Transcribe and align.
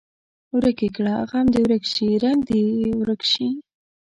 ورک 0.55 0.79
یې 0.85 0.89
کړه 0.95 1.15
غم 1.29 1.47
دې 1.53 1.61
ورک 1.63 1.83
شي 1.93 2.07
رنګ 2.23 2.39
دې 2.49 2.59
یې 2.81 2.89
ورک 2.99 3.21
شي. 3.31 3.47